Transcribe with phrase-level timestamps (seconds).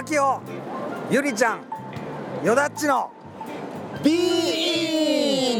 [0.00, 0.40] 深きよ
[1.10, 1.60] ゆりちゃん
[2.42, 3.10] よだっちの
[4.02, 4.12] ビ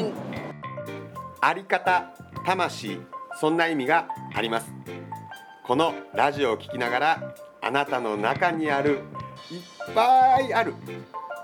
[0.01, 0.15] ーン。
[1.43, 2.14] あり方
[2.46, 2.98] 魂
[3.39, 4.73] そんな意味があります。
[5.62, 9.00] このラジオを聞きながらあなたの中にあるいっ
[9.95, 10.72] ぱいある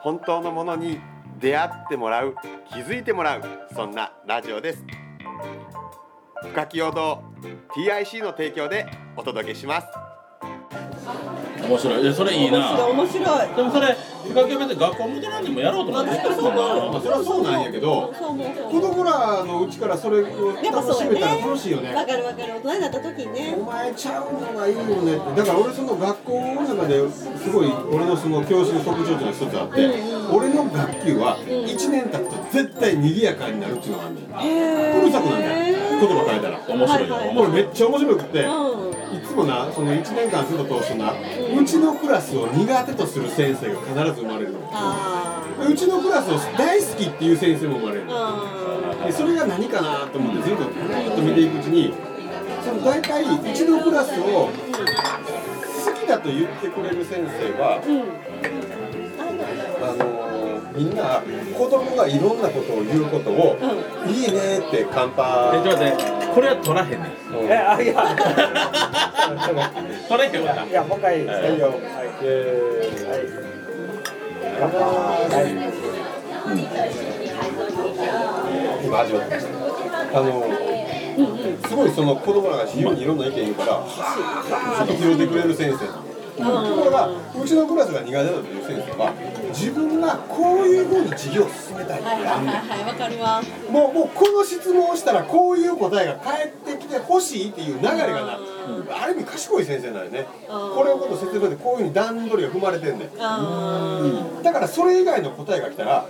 [0.00, 0.98] 本当のものに
[1.38, 2.34] 出会ってもらう
[2.70, 3.42] 気づいてもらう
[3.74, 4.82] そんなラジオです。
[6.44, 7.22] 深き陽動
[7.74, 8.86] TIC の提供で
[9.18, 10.05] お届けします。
[11.68, 12.02] 面白い。
[12.02, 12.86] いやそれいいな。
[12.86, 13.56] 面白い。
[13.56, 16.10] でもそれ深きは別に学校戻らんでもやろうと思って。
[16.10, 18.12] るもんなそれはそうなんやけど。
[18.18, 18.80] そう思うそう。
[18.80, 21.94] 子供らのうちからそれを楽しめたら楽しいよね。
[21.94, 22.54] わかるわかる。
[22.54, 23.54] 大人になった時にね。
[23.56, 25.16] お前ちゃうのがいいよね。
[25.16, 29.90] ってだから俺その学校の中ですごい俺のその教師の特徴っていうのが一つあって、
[30.32, 34.28] 俺の学級は1年経つと絶対賑やかになるっていうのがあるん。
[34.28, 35.76] だよ、うるさくなんだよ。
[35.98, 36.58] 言葉変えたら。
[36.66, 37.36] 面白いよ、はいはい。
[37.36, 38.44] これめっちゃ面白くて、
[39.36, 44.60] もなその1年間ずっと通してな、うちのクラスを苦手とする先生が必ず生まれるの。
[44.72, 48.06] あうちのクラスを大好きっていう先生も生まれる
[49.06, 51.94] でそれが何かなと思ってずっとずっと見ていくうちに
[52.62, 54.50] その大体うちのクラスを好
[55.98, 57.80] きだと言ってくれる先生は、
[59.80, 60.26] あのー
[60.76, 61.22] みんな
[61.56, 63.56] 子供がいろんなことを言うことを、
[64.06, 65.12] いいねって乾え
[65.64, 67.00] 杯これは取らへんねん。
[67.48, 67.94] えあいや
[70.06, 71.80] 取れへんわないやもう一回はいよ、
[72.20, 72.92] え
[74.60, 74.76] 乾杯
[78.84, 80.44] 今味わってましたあの
[81.68, 89.14] すごいその子供らが自由にいろんな意見言うからはぁーって拾ってくれる先生ところがうちのクラスが苦手だという先生は
[89.58, 92.84] 自分がこういうふうに授業を進めたいはいはいはいはい。
[92.84, 93.40] わかるわ
[93.70, 98.38] もうもうこの質問をしたらこういう答えが返ってきてほしいっていう流れがな
[99.02, 100.26] ある意味賢い先生なんよね。
[100.46, 103.10] これのこと説明でこういうふうに段取りが踏まれてんねん。
[103.18, 104.00] あ
[104.42, 106.06] だからそれ以外の答えが来たら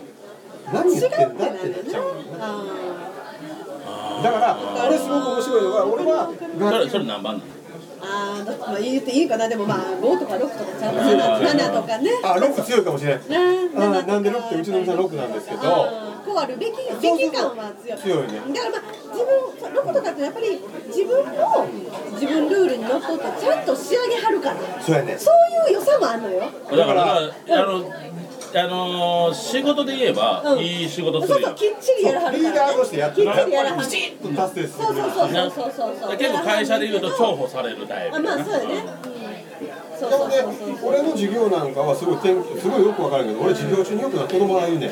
[0.72, 1.56] 何言ってんだってなっ
[1.88, 2.28] ちゃうのね。
[2.40, 7.55] あだから俺すごく面白いのが俺はそれそれ何番なの？
[8.00, 9.48] あーまあ言っていいかな。
[9.48, 12.10] でもまあ5とか6とかちゃんと7とかね。
[12.22, 13.28] あロック強いかもしれない。
[13.74, 15.60] なあなんでロックってうちの店はロックなんですけど。
[16.26, 18.82] こうあるべきべき感は強い強いねだからまあ
[19.14, 20.58] 自分そうロコとかってやっぱり
[20.88, 21.32] 自分の
[22.14, 24.56] 自分ルールにのっとってちゃんと仕上げはるから。
[24.82, 25.16] そうやね。
[25.16, 26.40] そういう良さもあんのよ。
[26.68, 27.30] だからあ
[27.62, 27.84] の
[28.58, 30.58] あのー仕事で言えば、うん。
[30.60, 33.30] いい仕事すそうそうるやんきっちりやらはるから、ね、リーダーとしてやってる。
[33.30, 35.96] きっちりやらはるきちっと達成してそうそうそうそうそう。
[36.00, 40.90] そう結構会社で言うと重宝されるタイプあまあそうやね、うん、そうでもねそうそうそう。
[40.90, 44.90] 俺の授業なんかはすごい天すごいよくわかるけど俺授業中によくな子供が言うねん。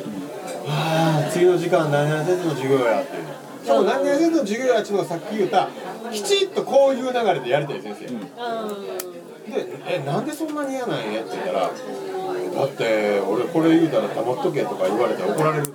[0.69, 3.25] ああ次の時間何々先生の授業やっていう。
[3.65, 5.69] でも何々先生の授業やっちゅうのがさっき言った
[6.13, 9.14] きちっとこういう流れでやりたい先生
[9.49, 15.73] で「えなんでそんなに嫌なんや?」って言ったら「だって俺これ言うたら黙っとけ」とか言われて怒られるって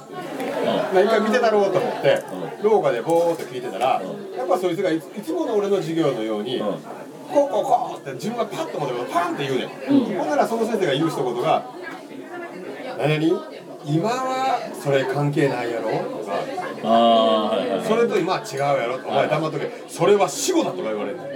[0.94, 2.22] 何回見てたろうと思って
[2.64, 4.02] 廊下でボーっと聞いてたら
[4.38, 6.60] やっぱそいつがいついつもの俺の授業のように
[7.34, 9.70] 「こうこうこう」って自分がパッと思ってパンって言うねん、
[10.18, 11.64] ほんならその先生が言う一言が
[12.98, 13.46] 「何々
[13.86, 16.34] 今はそれ関係ないやろ?」とか。
[16.82, 19.70] ああはいはい「それと今は違うやろ?」お前黙っとけ。
[19.88, 21.30] それは死後だ」とか言われるのは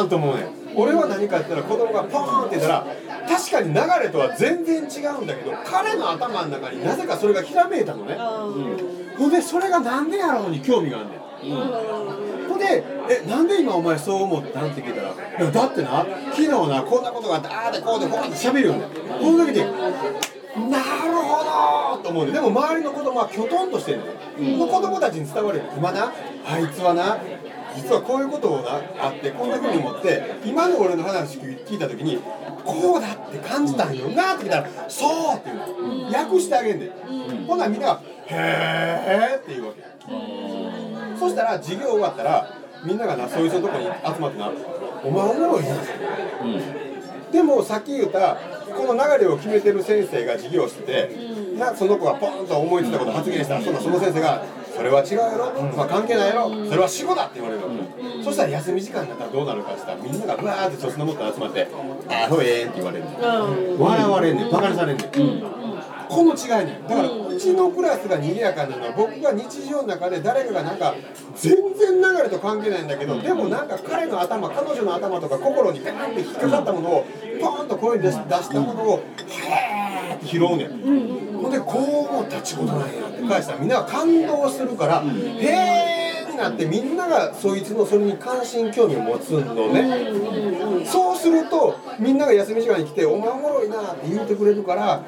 [0.00, 0.46] ーんと思うねん。
[0.76, 2.86] 俺は何かって言ったら子供がポーンって言ったら
[3.28, 8.16] 確かに流れとは全然違うんだけど彼の頭の中になぜかそれがひらめいたのね。
[9.18, 12.46] ほんでそれがなんでやろうに興味があんねん。
[12.48, 15.08] ほんで「えなんで今お前そう思ったん?」って聞いたら
[15.40, 18.78] 「いやだってな昨日なこんなことがあってああでこうでこうって喋るよね。
[18.78, 19.60] んこの時に
[20.70, 21.44] なるほ
[21.96, 26.10] どと思うねでも周りの子供はきょとんとしてるのね、の子供たちに伝わる今な
[26.50, 27.18] あいつはな
[27.76, 32.18] 実はこういうことをなあってこんなふうに思って今の俺の話聞いた時に
[32.64, 36.10] こうだって感じたんよなって聞いたら「そう!」って言う。
[36.10, 39.82] の訳してあげんねん、ほんならみんなが「へえ」って言うわけ。
[41.18, 42.48] そしたら授業終わったら
[42.84, 44.50] みんながなそいつのとこに集まってな
[45.04, 45.74] 「お前おもろいな」
[47.32, 48.36] でもさっき言った
[48.76, 51.10] この流れを決めてる先生が授業してて、
[51.58, 54.44] なその子がポンと思いついたこと発言したらそのその先生が
[54.76, 61.66] 「それは違うやろ、まあ、関係ないやろそれは死後だ」って言われるわけ、そしたら休み時間になったらどうなるかって言ったらみんながブワーってそっちのもっと集まって
[62.08, 63.04] 「あほえーん」って言われる。
[63.78, 64.50] 笑われんねん。
[64.50, 65.06] バカにされんねん、
[66.08, 70.94] この違いねだからうちのクラスが賑やかなのは僕が日常の中で誰かがなんか
[71.36, 77.06] 全然流れと関係ないんだけどでもなんか彼の頭彼女の頭とか心にガーンって引っかかったものを
[77.40, 81.36] ポーンと声に出し出したものをへーって拾うねん。
[81.36, 90.06] ほんでこう思ったっちことなんやって返したらみんなが感動するからへーになってみんながそいつのそれに関心興味を持つのね。
[90.86, 95.02] そうするとみんなが休み時間に来て「お前おもろいな」って言ってくれるから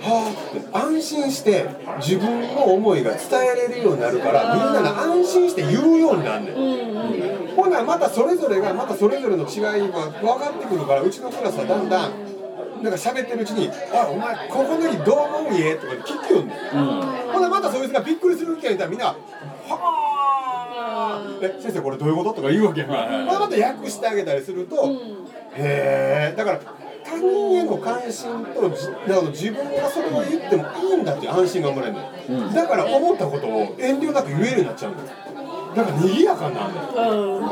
[0.00, 0.32] は
[0.72, 1.66] あ安心して
[1.98, 7.54] 自分の思いが伝えれるようになるからみんなが安心して言うようになるねん。
[7.56, 9.62] ほなまたそれぞれがまたそれぞれの違い
[9.92, 12.10] が分かってくるからうちのクラスはだんだん
[12.82, 17.32] なんか喋ってるうちに「あお前ここの時どう思うんえ?」とか聞きよんねん。
[17.32, 19.14] ほなまたそいつがびっくりする機会にたらみんな「は
[19.68, 24.76] あえ先生これどういうこと?」とか言うわけやから、はいはいはいまた訳してあげたりすると、
[25.54, 26.60] へえだから
[27.82, 35.04] 関心とじだから自分がそれを言ってもいいんだって安心が生まれるのよ、だから思ったことを遠慮なく言えるようになっちゃうのよ。
[35.74, 36.80] だから賑やかになるの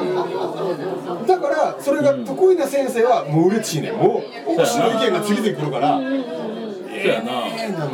[0.05, 1.25] よ。
[1.27, 3.93] だからそれが得意な先生はもう嬉しいね。
[3.93, 6.11] もう面白い意見が次々来るから、そう
[7.07, 7.91] やなえーなの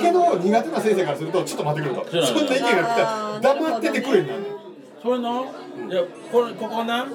[0.00, 2.26] けど苦手な先生からするとちょっと待ってくれと。
[2.26, 4.57] そんな意見が来たら黙っててくれになるのよ
[5.02, 5.46] それの
[5.88, 6.02] いや
[6.32, 7.06] これここな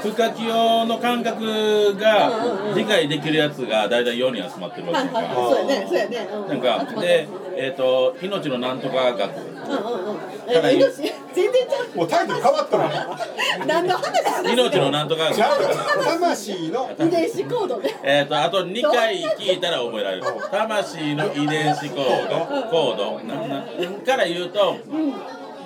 [0.00, 5.34] 深清の感覚が理解できるやつが大体4人集まってるわけやんか。
[5.34, 6.28] そうやねそうやね。
[6.32, 6.48] うん。
[6.48, 10.18] なんかでえっ、と命のなんとか学うんうんうん。
[10.48, 10.90] え命
[11.32, 12.88] 全然ちもうタイトル変わったの
[13.66, 16.90] 何の話命のなんとか学じゃあ魂の。
[16.98, 18.00] 遺伝子コードね。
[18.02, 20.22] えっ、とあと2回聞いたら覚えられる。
[20.50, 22.68] 魂の遺伝子コード。
[22.70, 23.20] コード。
[23.24, 23.64] なな
[24.06, 24.76] から言うと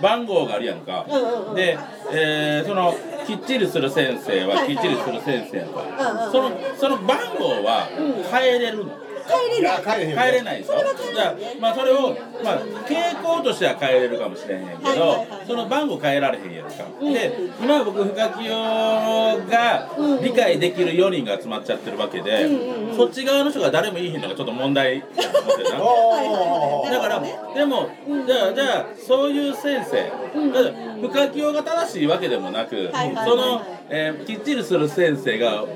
[0.03, 1.07] 番号があるやんか。
[1.55, 1.79] で、
[2.13, 2.95] えーその
[3.27, 6.29] きっちりする先生はきっちりする先生やんか。
[6.31, 7.89] そのその番号は
[8.31, 8.93] 変えれるの
[9.27, 9.83] 帰れない。
[9.83, 10.75] 帰れへんよ変えれないでしょ
[11.15, 15.47] じゃあまあそれをまあ傾向としては変えれるかもしれへんけど、はいはいはい。
[15.47, 17.13] その番号変えられへんやんか、うん。
[17.13, 19.89] で今僕深清が
[20.23, 22.49] 理解できる4人が集まっちゃってるわけで、
[22.97, 27.21] そっち側の人が誰もいいひんのがちょっと問題だと思ってなはいはいはいだから、
[27.55, 27.89] でも、
[28.27, 29.97] じゃあ、じゃあ、そういう先生、
[30.53, 35.69] だから深清が正しいわけでもなく、はいはいはいその、えーきっちりする先生がうん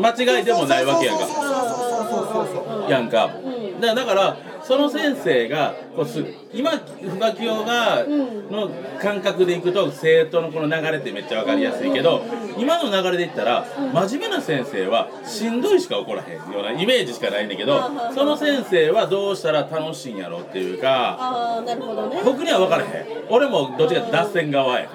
[0.00, 1.24] 間違いでもないわけやんか。
[2.88, 3.30] やんか。
[3.94, 8.04] だからその先生がこうす今深清が
[8.50, 8.70] の
[9.00, 12.22] 感覚でいくと生徒のこの流れってめっちゃ分かりやすいけど
[12.58, 17.80] 今の流れでいったら真面目な先生はしんどいしか起こらへんようなイメージしかないんだけど
[18.14, 22.20] その先生はどうしたら楽しいんやろっていうかああなるほどね。
[22.24, 23.06] 僕には分からへん。
[23.28, 24.88] 俺もどっちかっていうと脱線側や。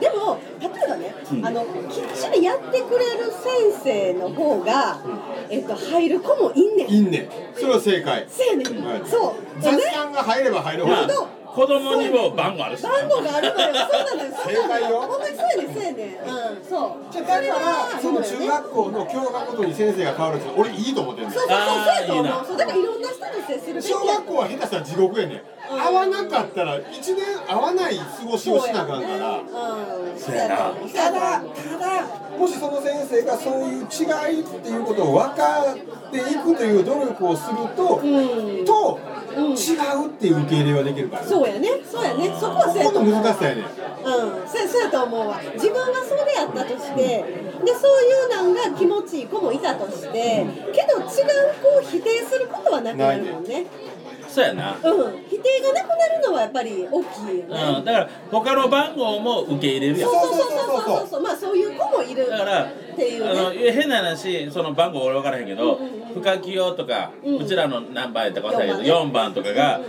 [0.00, 1.14] でも例えばね、
[1.44, 5.00] あのきっちりやってくれる先生の方が、
[5.48, 6.90] えっと入る子もいんねん。
[6.90, 8.26] いいねそれは正解。
[8.28, 8.84] せやねん。
[8.84, 9.62] はいそう。
[9.62, 13.74] 雑談が入れば入るほまあど子供にも番号あるし番号があるのよ。
[13.74, 14.14] そうなのよ。
[14.14, 15.74] そうなの正解よほんまにそうやねん。
[15.74, 16.08] そうやねん。
[16.08, 17.12] うん、そう。
[17.12, 17.58] じゃあだか
[17.94, 22.46] らその中学校の教科ごとに先生が変わるって俺いいと思ってるそうそうそう、そうやと思う。
[22.46, 25.44] そうだからいろんな人に接する小学校は下手したら地獄やね
[25.76, 29.38] ん合わなかったら1年合わない過ごしをしなあかんから。
[29.38, 30.56] うん、そうやな。
[30.92, 38.64] ただただもしその先生がそういう違いっていうことを分かっていくという努力をすると、うん。
[38.64, 38.98] と、
[39.32, 41.22] 違うっていう受け入れはできるから。
[41.22, 41.68] ねそうやね。
[41.84, 42.34] そうやね。
[42.38, 43.22] そこはそうとの思う。
[43.22, 43.60] 難しさやね。
[43.60, 43.68] んうん、
[44.48, 45.40] そうそうやと思うわ。
[45.54, 53.66] 自分がそうでやったとしてでそういうなんが気持ちいい子もいたとしてけど違う子を否定することはなくなるもんね
[54.32, 54.70] そうやな。
[54.72, 54.80] うん。
[55.28, 60.10] 否定がなくなるのはやっぱり大きいよね、うん、だから他の番号も受け入れるやん。
[60.10, 61.22] そうそうそうそうそうそう。
[61.22, 65.78] まあそういう子もいるだからっていうあのね変な話その番号俺分からへんけど
[66.14, 69.80] 深清とか、うちらの何番やったか忘れたけど4番とかが、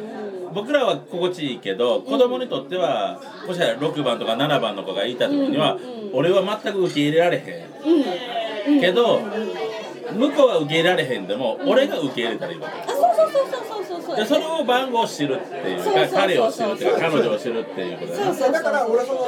[0.53, 5.77] 僕らは心地いいけど子供にとってはもしかしたら6番とか7番の子がいた時には、
[6.13, 9.19] 俺は全く受け入れられへん、けど
[10.13, 12.91] 向こうは受け入れられへんでも、俺が受け入れたらいいわけ。
[12.91, 13.72] あそうそうそうそう
[14.15, 18.25] でそれを番号を知るっていうか彼を知るっていうか彼女を知るっていうことだね。
[18.25, 19.19] そうそうだから俺その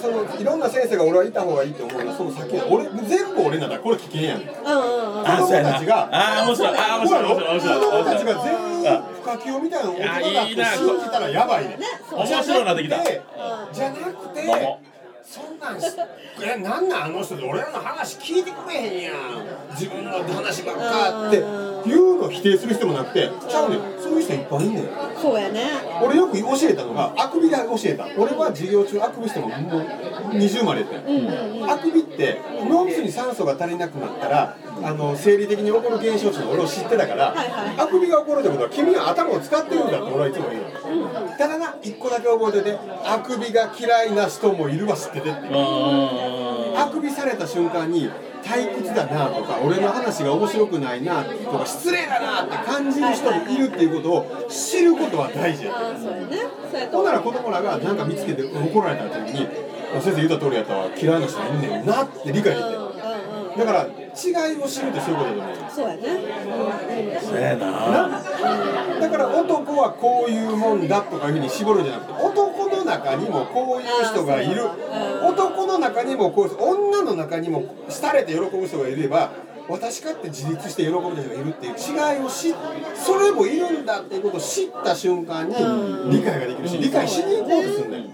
[0.00, 2.10] そのいろんな先生が俺はいた方がいいと思うの。
[2.10, 3.78] はその先の俺全部俺なんだ。
[3.78, 4.40] これ危険やん。
[4.40, 4.84] 子うんう
[5.16, 5.28] んうん。
[5.28, 6.08] あ供たちが。
[6.12, 7.80] あー面白いあー面白い面白い面白い。
[7.80, 11.78] 子供たちが面白い全員深清みたいな大人だいやいいなって信じたらやばいね。
[12.12, 12.98] 面白いなってきた。
[13.04, 13.22] で
[13.72, 14.80] じゃなくて桃
[15.24, 15.86] そんなんし
[16.42, 19.14] えなんなんあの人で俺らの話聞いてくれへんやん。
[19.72, 23.30] 自分の話ばっかっていうのを否定する人もなくて。
[23.48, 23.80] ちゃうねん。
[24.00, 24.88] そういう人いっぱいいんねん。
[25.20, 25.64] そうやね。
[26.02, 28.06] 俺よく教えたのがあくびが教えた。
[28.18, 37.74] 俺は授業中あくびしてももう20までやったよあくびって脳みそに酸素が足りなくなったらあの生理的に起こる現象って俺を知ってたから、はいはい。
[37.78, 45.30] あくびが起こるってことは君は頭を使ってるんだって俺はいつも言うの、ただな一個だけ覚えててあくびが嫌いな人もいるわ知ってて。
[46.74, 48.10] あくびされた瞬間に
[48.42, 55.74] 退屈だなとか俺の話が面白くないなとか失礼だなって感じる人もいるっていうことを知ることは大事や。
[56.90, 59.46] ほんなら子供らが何か見つけて怒られた時に
[60.00, 62.68] 先生言った通りやったら嫌いな人いんねんなって理解できて。
[62.68, 62.81] うんうんうん
[63.56, 65.70] だから違いを知るってそういうことだと思うよ。
[65.70, 66.02] そうやね
[67.20, 68.22] そうやな。
[69.00, 74.62] だから男はこういうもんだとかいうふうに絞るんじゃなくて男の中にもこういう人がいる。
[75.24, 79.30] 男の中にもこう女の中にも廃れて喜ぶ人がいれば
[79.68, 82.54] 私かって自立して喜ぶ人がいるっていう違いを知っ
[82.94, 85.54] それもいるんだっていうことを知った瞬間に
[86.10, 88.04] 理解ができるし理解しに行こうとするんだよ。
[88.04, 88.08] うん。
[88.08, 88.12] うん。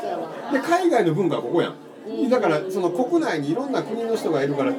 [0.00, 1.74] そうやわで海外の文化はここやん。
[2.30, 4.74] だからその国内にいろんな国の人がいるから違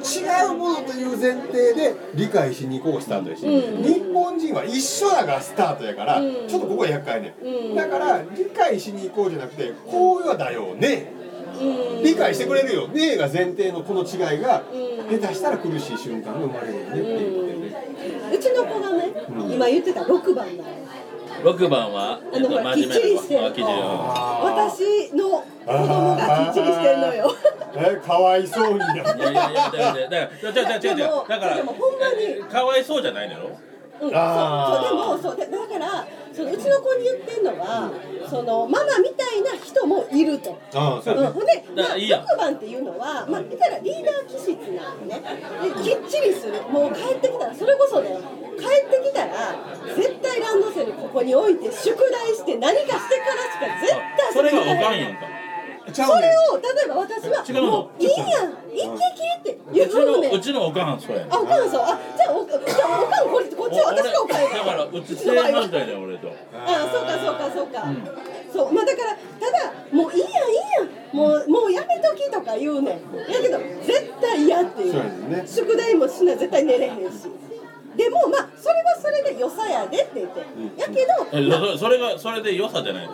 [0.50, 7.34] うものという前提で理解しに行こうがスタートやし、日本人は一緒だがスタートやから、ちょっとここは厄介ね、
[7.74, 11.12] だから理解しに行こうじゃなくてこうだよね、
[12.02, 14.64] 理解してくれるよねが前提のこの違いが
[15.10, 17.66] 下手したら苦しい瞬間が生まれるよねっていうことでね。
[18.34, 19.12] うちの子がね
[19.54, 20.68] 今言ってた6番なの
[21.42, 23.46] 6番はあのほらきっちりしてる。
[23.46, 27.34] あきっちり私の子供がきっちりしてんのよ。
[27.76, 28.86] えかわいそうにや。
[28.94, 30.96] いやいやいやだからだから違う違う違う。
[30.96, 33.58] 違うだからでもほんまにえかわいそうじゃないのよ。
[33.98, 34.18] うん、そうそ
[34.80, 37.90] うでもそうだだからそのうちの子に言ってんのは
[38.28, 40.58] そのママみたいな人もいると。
[40.74, 42.24] ああそううん、ほんで、まあ、いいやん。
[42.24, 45.22] 6番っていうのは、まあ、言ったらリーダー気質なんでね。
[45.62, 46.60] できっちりする。
[46.70, 48.20] もう帰ってきたらそれこそだよ
[48.56, 49.54] 帰ってきたら
[49.94, 55.20] 絶対ランドセルここに置いて宿題して何かしてからしか絶対それがおかんんやんか。
[55.86, 56.02] それ
[56.50, 58.58] を例えば私はもういいやん。
[58.74, 58.98] 一撃
[59.38, 61.32] って言うちのうねんうちのおかんそうやねん。
[61.32, 64.42] あおかんそうあじゃあおじゃあおかんこれこっちは私がおかん。
[64.42, 66.28] やだからうち正反対だよ俺と。
[66.66, 67.86] あそうかそうかそうか、
[68.52, 68.72] そう。
[68.74, 71.16] まあだからただもういいやんいいやん。
[71.16, 73.30] もうもうやめときとか言うねん。
[73.30, 75.46] やけど絶対嫌っていう。
[75.46, 77.30] 宿題もしない絶対寝れへんし
[77.96, 80.40] でもまあそれはそれで良さやでって言って、
[80.80, 83.08] やけどえそそれがそれで良さじゃない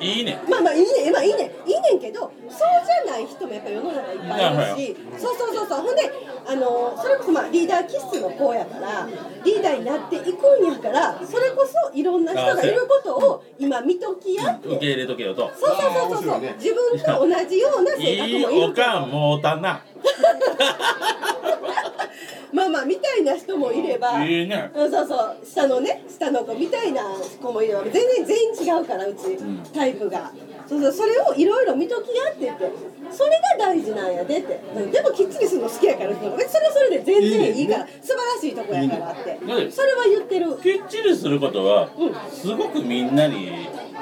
[0.00, 1.10] いいねまあまあいいね。
[1.12, 1.50] まあいいね。
[1.66, 2.58] いいねんけどそう
[3.04, 4.96] じゃない人もやっぱ世の中いっぱいいるし。
[5.18, 5.80] そうそうそうそう。
[5.82, 6.02] ほんで
[6.46, 9.08] あのそれこそまあリーダー気質の子やから
[9.44, 14.68] リーダーになっていくんやからそれこそいろんな人がいることを今見ときやって。
[14.68, 15.50] 受け入れとけよと。
[15.54, 19.82] そうそうそうそう自分と同じような性いい格もいるおかんもうたな
[22.52, 24.70] まあまあみたいな人もいればね。
[24.74, 27.02] うんそうそう下のね下の子みたいな
[27.42, 29.36] 子もいれば全然全員違うからうち、
[29.74, 30.30] タイプが。
[30.68, 32.70] そうそうそれをいろいろ見ときやって言って
[33.10, 36.38] それが大事なんやでって、うんでもきっちりするの好きやからそれは
[36.72, 39.30] それで全然いいから素晴らしいとこやからって。
[39.32, 39.70] ね。
[39.70, 40.56] それは言ってる。
[40.58, 41.88] きっちりすることは
[42.30, 43.50] すごくみんなに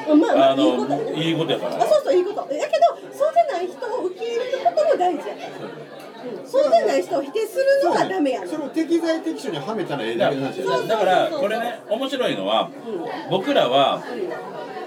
[0.08, 1.04] うんまあまああいいことやね。
[1.04, 1.76] のいいことやから。
[1.84, 2.52] あそうそういいこと。
[2.52, 5.50] やけどそうじゃない人を受け入れることも大事やから、う。
[5.50, 5.85] ん、
[6.46, 12.70] そうじゃない人を否定するのがダメやねそれを適材適所にはめたらええだだけの話やだだからこれね面白いのは
[13.30, 14.02] 僕らは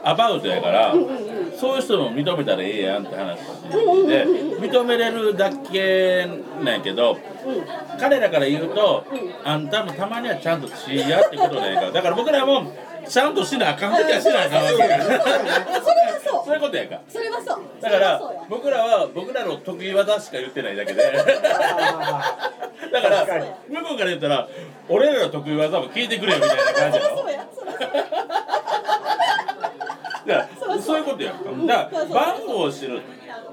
[0.03, 0.93] アバウトやから
[1.59, 3.37] そういう人も認めたらええやんって話
[4.07, 6.25] で認めれるだけ
[6.63, 7.17] なんやけど
[7.99, 9.05] 彼らから言うと
[9.43, 12.71] あんたもたまにはちゃんとしいやってことなんやからだから僕らも
[13.07, 14.99] ちゃんとしなあかん時はしなあかんわけや。
[15.03, 16.08] それは
[16.49, 16.95] そういうことやか。
[16.95, 17.81] らそれはそう。
[17.81, 21.03] だから僕らは僕らの得意技しか言ってないだけで。
[21.13, 21.21] だ
[23.01, 23.25] から
[23.67, 24.47] 向こうから言ったら
[24.87, 27.17] 俺らの得意技も聞いてくれよみたいな感じやろ。
[27.17, 27.87] そうやそりゃそう
[30.27, 30.37] や。
[30.37, 31.43] だからそういうことやんか。
[31.67, 33.01] だから番号を知る。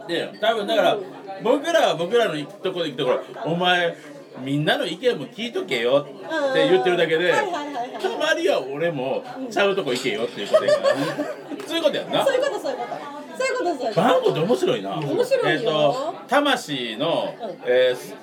[0.09, 0.99] で多分だから
[1.43, 3.95] 僕らは僕らの行くところ行くところお前
[4.43, 10.95] みんなの意見も聞いとけよって言ってるだけでたまには俺もちゃうとこ行けよっていうことやから
[11.67, 12.25] そういうことやんな。
[12.25, 13.17] そういうことそういうこと。
[13.37, 14.01] そういうことそういうこと。
[14.01, 14.91] バンドって面白いな。
[14.97, 15.51] 面白いよ。
[15.51, 17.35] えっ、と魂の、
[17.67, 18.15] えーす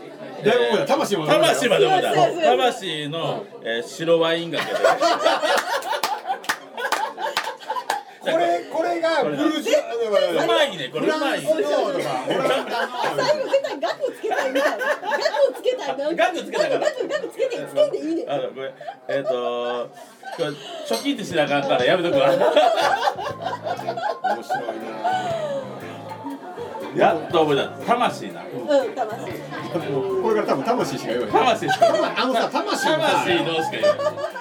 [0.44, 1.88] だいぶ魂まで魂まで
[2.44, 4.72] 魂の、えー白ワインがけで。
[8.24, 12.08] これこれがブルージュうまいねこれうまい最後絶
[13.64, 18.74] 対額つけたいみたいな額つけたいな額つけたから額額つけてつけんでいいねあのこれ
[19.10, 19.90] えっ、と
[20.38, 22.30] これ貯金ってしなあかんからやめとくわ。
[22.32, 22.40] 面
[24.44, 25.83] 白い
[26.96, 27.70] やっと覚えた。
[27.86, 28.44] 魂な。
[28.44, 28.98] うん魂。
[28.98, 29.06] な
[30.22, 31.86] これから多分魂しか言わない魂しか。
[32.18, 33.94] あのさ魂のさ魂のしか言えない。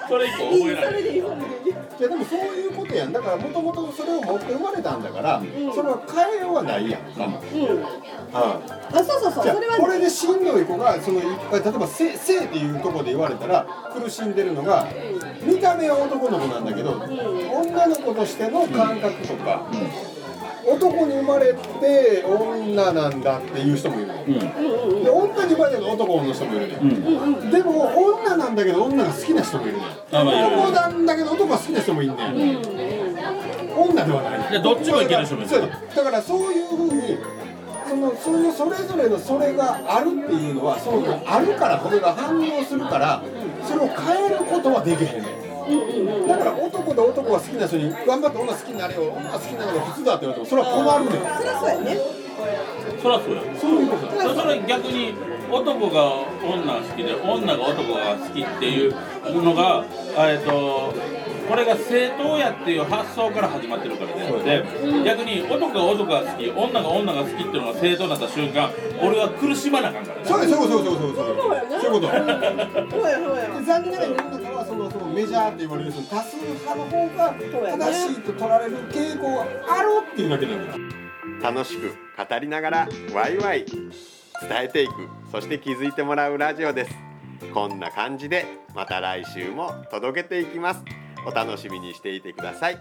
[0.07, 0.43] それ以降。
[0.43, 1.01] いい覚えられない。
[1.01, 3.13] いいそれでいいいやでもそういうことやん。
[3.13, 5.41] だからもともとそれを持って生まれたんだから、
[5.73, 7.01] それは変えようがないやん。
[7.01, 7.29] か、うん。
[7.29, 7.83] うん。
[8.33, 8.59] あ
[8.93, 9.43] そうそうそう。
[9.43, 14.87] じゃそれはあこれでしんどい子がその例えば性性っていうところで言われたら苦しんでるのが
[15.43, 19.67] 見た目は男の子なんだけど、女の子としての感覚とか、
[20.65, 24.07] 男に生まれて女なんだっていう人もいる。
[24.07, 26.67] の、で女に生まれて男の人もいる。
[26.67, 29.77] ね、でも女なんだけど女が好きな人もいる。
[29.77, 30.57] ね、あまあいる。
[30.57, 32.57] 男なんだけど男が好きな人もいるね、
[33.75, 34.51] 女ではない。
[34.51, 35.49] でどっちもいける人もいる。
[35.49, 37.17] そうだからそういうふうに
[37.87, 43.23] そののそのそれぞれのそれがあるっていうのはそのあるからこれが反応するから
[43.63, 45.42] それを変えることはできへんねん
[46.27, 51.21] だから男と男が好きな人に頑張って女好きになれよ女好きになるのが普通だって言われてもそれは困るねん。
[51.23, 51.77] そりゃそうや。
[51.79, 51.97] ね
[53.01, 53.41] そりゃそうや。
[53.59, 54.05] そういうこと。
[54.07, 55.13] だそれ逆に
[55.51, 56.03] 男が
[56.43, 58.95] 女が好きで女が男が好きっていう
[59.43, 59.85] のが
[60.17, 60.93] えっと
[61.47, 70.47] これが正当やっていう発想から始まってるからであって逆に男が男が好き女が女が好きっていうのが正当になった瞬間俺は苦しまなあかんからねそうや。
[70.47, 71.35] そうそうそうそうそうそう
[71.81, 72.07] そういうこと。
[72.07, 73.47] そうやそうや。
[73.59, 74.42] で残念ながら世
[74.83, 80.89] のそのメジャーって言われるその多数派の方が正しいと取られる傾向があるっていうだけなん
[81.41, 84.93] だ楽しく語りながらワイワイ伝えていく。
[85.31, 86.95] そして気づいてもらうラジオです。
[87.53, 90.83] こんな感じでまた来週も届けていきます。
[91.25, 92.77] お楽しみにしていてください。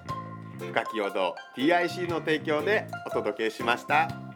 [0.58, 4.31] 深き陽道 TIC の提供でお届けしました。